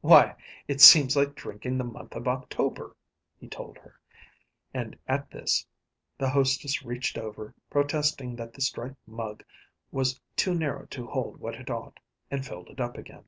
[0.00, 0.36] "Why,
[0.68, 2.96] it seems like drinking the month of October,"
[3.36, 4.00] he told her;
[4.72, 5.66] and at this
[6.16, 9.44] the hostess reached over, protesting that the striped mug
[9.90, 12.00] was too narrow to hold what it ought,
[12.30, 13.24] and filled it up again.